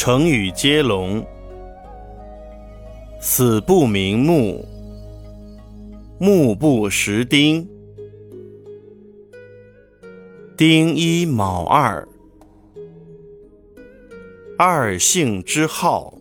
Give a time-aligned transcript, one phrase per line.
[0.00, 1.26] 成语接龙：
[3.20, 4.64] 死不瞑目，
[6.20, 7.68] 目不识丁，
[10.56, 12.06] 丁一卯二，
[14.56, 16.14] 二姓之好，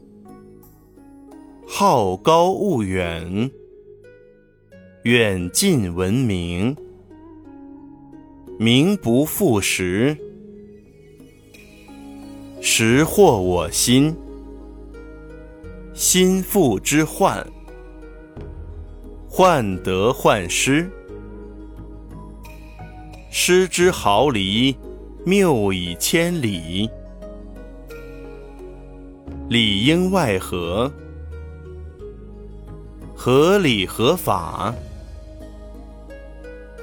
[1.67, 3.51] 好高骛远，
[5.03, 6.75] 远近闻名，
[8.57, 10.17] 名不副实。
[12.69, 14.13] 识获我心，
[15.93, 17.47] 心腹之患，
[19.29, 20.91] 患得患失，
[23.31, 24.75] 失之毫厘，
[25.25, 26.89] 谬以千里，
[29.47, 30.91] 里应外合，
[33.15, 34.75] 合理合法，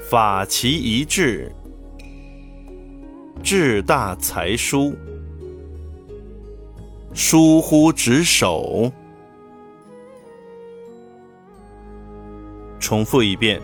[0.09, 1.51] 法其一致，
[3.43, 4.95] 志大才疏。
[7.15, 8.91] 疏忽职守。
[12.77, 13.59] 重复一遍：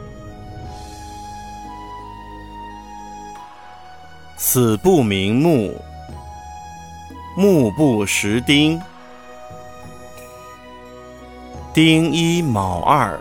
[4.38, 5.76] 死不瞑目，
[7.36, 8.82] 目不识丁，
[11.74, 13.20] 丁一卯二，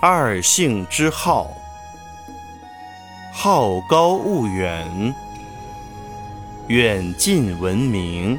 [0.00, 1.48] 二姓之好，
[3.32, 5.14] 好高骛远。
[6.68, 8.38] 远近闻名，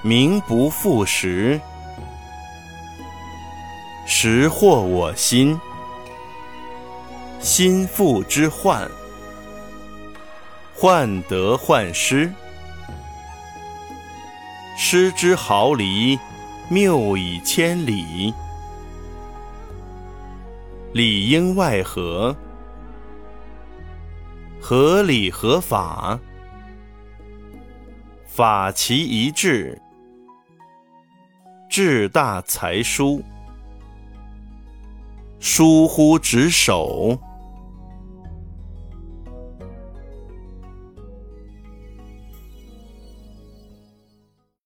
[0.00, 1.60] 名不副实，
[4.06, 5.60] 识获我心，
[7.38, 8.90] 心腹之患，
[10.74, 12.32] 患得患失，
[14.74, 16.18] 失之毫厘，
[16.70, 18.32] 谬以千里，
[20.94, 22.34] 里应外合，
[24.58, 26.18] 合理合法。
[28.38, 29.82] 法其一致，
[31.68, 33.20] 志大才疏，
[35.40, 37.18] 疏忽职守。